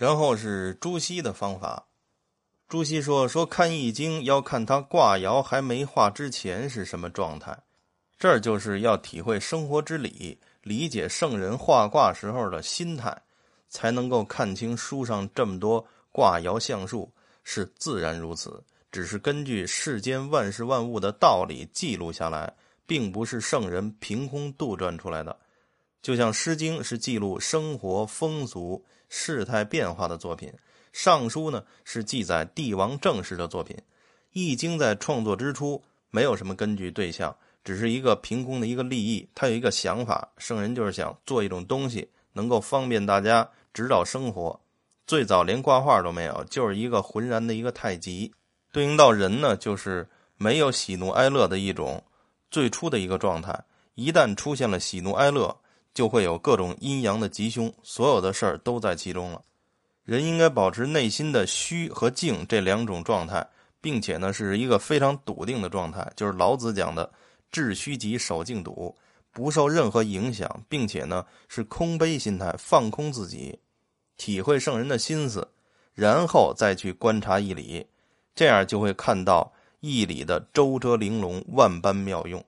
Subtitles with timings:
[0.00, 1.86] 然后是朱熹的方法。
[2.66, 7.54] 朱熹说：“说看易经要看他卦爻还没画之前是什么状态，
[8.18, 13.14] 这儿就是要体会生活之理，理解圣人画卦时候的心态，
[13.68, 17.12] 才能够看清书上这么多卦爻象数
[17.44, 22.50] 是自然如此，只是根据世间万事万物的道理记录下来，
[22.86, 25.38] 并不是圣人凭空杜撰出来的。
[26.00, 30.48] 就像《诗经》是记录生活风俗。”事态变化的作品，
[30.92, 33.76] 《尚书》呢是记载帝王政事的作品，
[34.32, 39.28] 《易经》在创作之初没有什么根据对象，只是一个凭空的一个立意。
[39.34, 44.58] 他有一个想法，圣人就是想做一种东西，能够方便大家指导生活。
[45.08, 48.32] 最早连挂画都没有，就是一个浑然的一个太极，
[48.70, 52.00] 对应到人呢，就是没有喜怒哀乐的一种
[52.48, 53.64] 最初的一个状态。
[53.96, 55.56] 一旦出现了喜怒哀乐。
[55.92, 59.42] 就会有各种阴阳的吉凶，所有的事儿都在其中了。
[60.04, 63.46] 人应该保持内心的虚和静这两种状态，
[63.80, 67.10] 并且呢是一个非常笃定的状态，就是老子讲的
[67.52, 68.96] “致虚极，守静笃”，
[69.30, 73.56] 不受任何影响，并且呢是空杯心态，放空自己，
[74.16, 75.46] 体会圣人的心思，
[75.94, 77.86] 然后再去观察义理，
[78.34, 82.44] 这样就会看到义理的周折玲珑，万般妙用。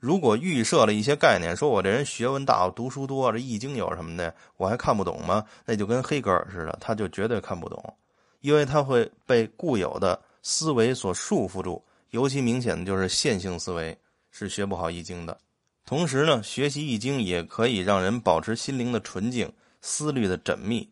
[0.00, 5.44] 如果预设了一些概念，说我这人学问大，我读书多，这易经有什么的，我还看不懂吗？
[5.66, 7.94] 那就跟黑格尔似的，他就绝对看不懂，
[8.40, 11.84] 因为他会被固有的思维所束缚住。
[12.10, 13.96] 尤其明显的就是线性思维
[14.30, 15.38] 是学不好易经的。
[15.84, 20.88] 同时呢，学习易经也可以让人保持心灵的纯净，思虑的缜密，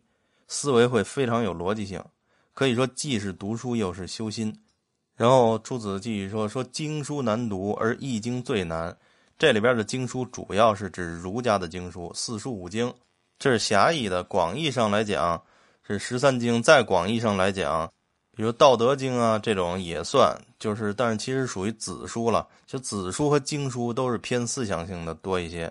[0.47, 2.01] 思维会非常有逻辑性。
[2.53, 4.55] 可以说，既是读书，又是修心。
[5.19, 8.97] 然后朱子继续说：“说经书难读，而易经最难。
[9.37, 12.93] 这里边的经书主要是指儒家的经书，四书五经，
[13.37, 14.23] 这是狭义的。
[14.23, 15.43] 广义上来讲
[15.85, 17.91] 是十三经，再广义上来讲，
[18.33, 22.47] 比如《道德经》啊这种也算，就是但是其实属于子书了。
[22.65, 25.69] 就子书和经书都是偏思想性的多一些，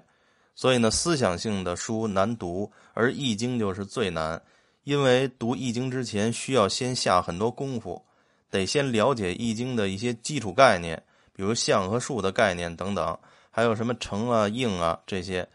[0.54, 4.38] 所以呢，思想性的书难读，而易经就是最难，
[4.84, 8.04] 因为读易经之前需要先下很多功夫。”
[8.50, 13.18] 得先了解《易经》的一些基础概念，比如象和数的概念等等，
[13.50, 15.48] 还有什么成啊、应啊这些。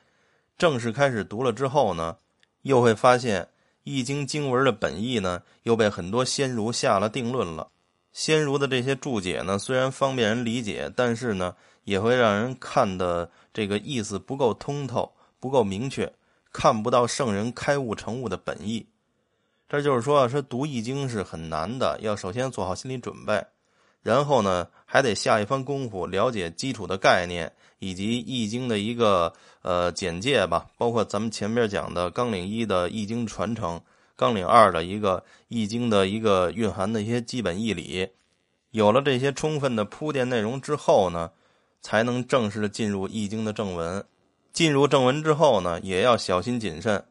[0.58, 2.16] 正式开始读了之后呢，
[2.62, 3.42] 又会发现
[3.84, 7.68] 《易经》经文的本意呢，又被很多先儒下了定论了。
[8.12, 16.14] 先儒的这些注解呢，虽然方便人理解，但是呢，也会让人看的这个意思不够通透、不够明确，
[16.52, 18.86] 看不到圣人开悟成悟的本意。
[19.70, 23.44] 这就是说，说读易经是很难的，要首先做好心理准备，
[24.04, 33.82] 然后呢，还得下一番功夫，了解基础的概念以及易经的一个呃简介吧，包括咱们前面讲的纲领一的易经传承，
[34.16, 38.08] 纲领二的一个易经的一个蕴含的一些基本义理。
[38.72, 41.32] 有了这些充分的铺垫内容之后呢，
[41.82, 44.06] 才能正式的进入易经的正文。
[44.52, 47.04] 进入正文之后呢，也要小心谨慎。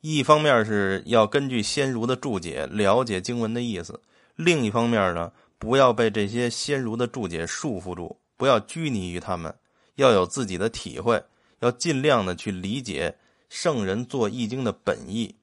[0.00, 4.00] 一方面是要根据先儒的注解了解经文的意思，
[4.36, 9.52] 另一方面呢，不要被这些先儒的注解束缚住，不要拘泥于他们，
[9.96, 11.20] 要有自己的体会，
[11.58, 13.12] 要尽量的去理解
[13.48, 15.34] 圣人做易经的本意。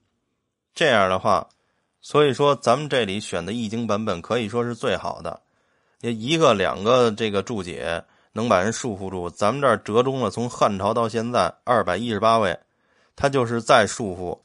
[0.73, 1.45] 这样的话，
[1.99, 5.41] 所以说咱们这里选的易经版本可以说是最好的，
[5.99, 8.01] 也一个两个这个注解
[8.31, 9.29] 能把人束缚住。
[9.29, 12.57] 咱们这儿折中了，从汉朝到现在二百一十八位，
[13.17, 14.44] 他就是再束缚。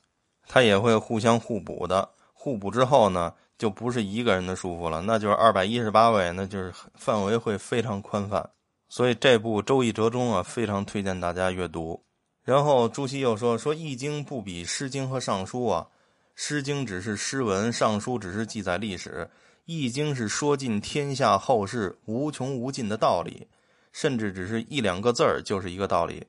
[0.52, 8.50] 它也会互相互补的，互补之后呢，就不是一个人的束缚了，那就是二百一十八位，那就是范围会非常宽泛。
[8.88, 12.02] 所以这部《周易折中》啊，非常推荐大家阅读。
[12.42, 15.86] 然后朱熹又说：“说《易经》不比《诗经》和《尚书》啊，
[16.34, 19.30] 《诗经》只是诗文，《尚书》只是记载历史，
[19.66, 23.46] 《易经》是说尽天下后世无穷无尽的道理，
[23.92, 26.26] 甚至只是一两个字儿就是一个道理。”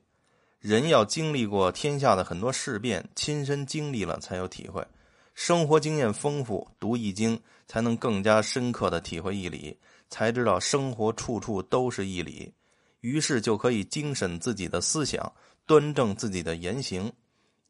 [0.62, 4.80] 人要经历过天下的很多事变，亲身经历了才有体会，
[5.34, 7.36] 生活经验丰富，读易经
[7.66, 9.76] 才能更加深刻的体会义理，
[10.08, 12.54] 才知道生活处处都是义理，
[13.00, 15.32] 于是就可以精审自己的思想，
[15.66, 17.12] 端正自己的言行。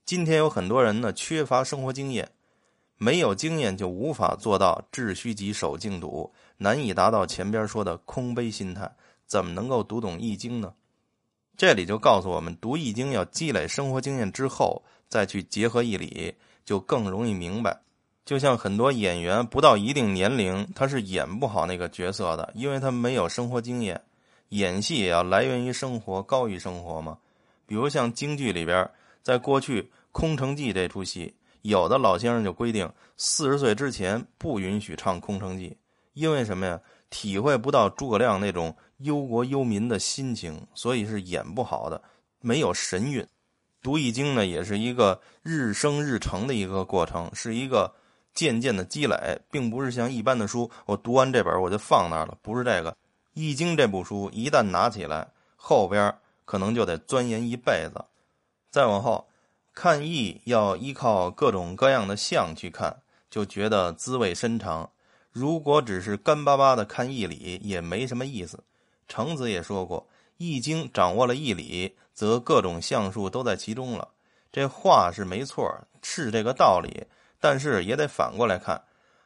[0.05, 2.31] 今天有很多人呢，缺乏生活经验，
[2.99, 8.95] 没有经验就无法做到致虚极，守静笃，难以达到前边说的空杯心态，
[9.27, 10.75] 怎么能够读懂易经呢？
[11.57, 16.35] 这里就告诉我们，读易经要积累生活经验之后，再去结合易理，
[16.65, 17.79] 就更容易明白。
[18.25, 24.01] 就像很多演员不到一定年龄，他是演不好那个角色的，因为他没有生活经验。
[24.49, 27.19] 演戏也要来源于生活，高于生活嘛。
[27.67, 28.91] 比如像京剧里边，
[29.23, 35.71] 在过去《空城计》这出戏，有的老先生就规定四十岁之前不允许唱《空城计》，
[36.15, 36.81] 因为什么呀？
[37.11, 42.03] 体会不到诸葛亮那种忧国忧民的心情，所以是演不好的，
[42.41, 43.27] 没有神韵。
[43.83, 47.93] 读易经呢，也是一个日生日成的一个过程，是一个
[48.33, 52.97] 渐渐的积累，并不是像一般的书，我读完这本我就放那儿了，不是这个。
[53.35, 55.27] 易经这部书一旦拿起来，
[55.57, 56.15] 后边
[56.45, 58.05] 可能就得钻研一辈子。
[58.71, 59.27] 再往后
[59.75, 64.91] 看易，要依靠各种各样的象去看，就觉得滋味深长。
[65.33, 68.63] 如果只是干巴巴的看义理，也没什么意思。
[69.09, 70.09] 程子也说过。
[70.39, 74.09] 易经掌握了义理，则各种相术都在其中了。
[74.51, 75.73] 这话是没错，
[76.03, 77.07] 是这个道理。
[77.39, 78.83] 但是也得反过来看，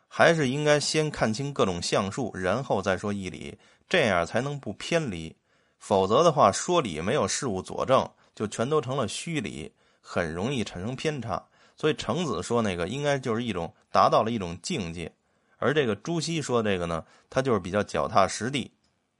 [0.08, 3.58] 还是应该先看清各种相术，然后再说义理，
[3.88, 5.34] 这样才能不偏离。
[5.78, 11.42] 否则的话，说理没有事物佐证，就全都成了虚理，很容易产生偏差。
[11.76, 15.12] 所以程子说那个应该就是一种达到了一种境界，
[15.58, 18.70] 而这个朱熹说这个呢，他就是比较脚踏实地。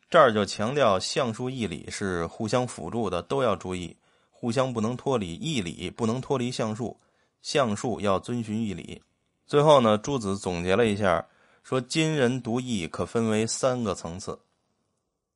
[0.08, 3.96] 这儿就强调相术义理是互相辅助的，都要注意，
[4.30, 6.96] 互相不能脱离义理，不能脱离相术，
[7.42, 9.02] 相术要遵循义理。
[9.46, 11.26] 最后呢，朱子总结了一下，
[11.64, 14.38] 说今人读易可分为三个层次。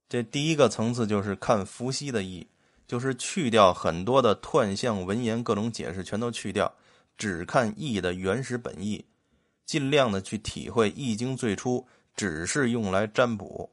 [0.09, 2.47] 这第一个层次就是看伏羲的易，
[2.87, 6.73] 就是去掉很多的彖象文言各种解释，全都去掉，
[7.17, 9.05] 只看易的原始本意，
[9.67, 11.85] 尽量的去体会易经最初
[12.15, 13.69] 只是用来占卜。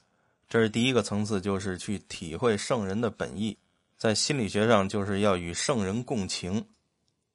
[0.50, 3.58] 这是第一个层次，就是去体会圣人的本意，
[3.98, 6.66] 在心理学上就是要与圣人共情。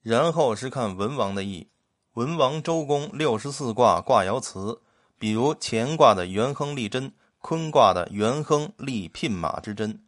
[0.00, 1.68] 然后是看文王的意，
[2.14, 4.80] 文王周公六十四卦卦爻辞，
[5.18, 10.02] 比如乾卦的元亨利贞，坤卦的元亨利牝马之贞，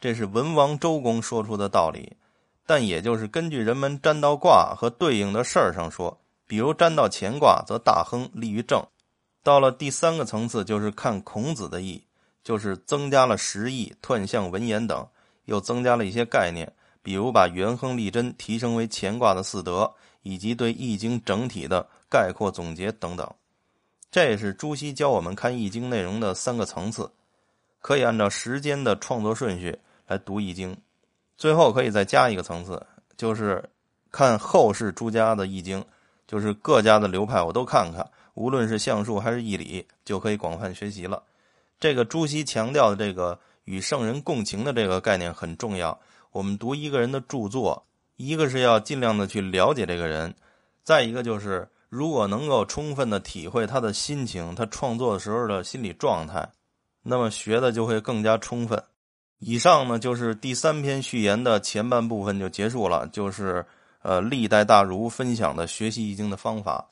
[0.00, 2.16] 这是文王周公说出的道理。
[2.66, 8.84] 但也就是根据人们占到卦和对应的事儿上说，比如占到乾卦则大亨利于政。
[9.42, 12.04] 到了第三个层次，就是看孔子的意。
[12.42, 15.06] 就是增加了十义、彖象文言等，
[15.44, 19.92] 又增加了一些概念，比如把元亨利贞提升为乾卦的四德，
[20.22, 23.30] 以及对易经整体的概括总结等等。
[24.10, 27.10] 这是朱熹教我们看易经内容的三个层次，
[27.80, 30.76] 可以按照时间的创作顺序来读易经。
[31.36, 32.84] 最后可以再加一个层次，
[33.16, 33.62] 就是
[34.10, 35.84] 看后世诸家的易经，
[36.26, 41.22] 就是各家的流派我都看看，无论是相术还是义理，就可以广泛学习了。
[41.80, 45.98] 这个朱熹强调的这个与圣人共情的这个概念很重要。
[46.32, 47.86] 我们读一个人的著作，
[48.16, 50.34] 一个是要尽量的去了解这个人，
[50.82, 56.48] 再一个就是如果能够充分的体会他的心情，他创作的时候的心理状态，
[57.02, 58.82] 那么学的就会更加充分。
[59.38, 63.64] 以上呢就是第三篇序言的前半部分就结束了，就是
[64.02, 66.90] 呃历代大儒分享的学习易经的方法。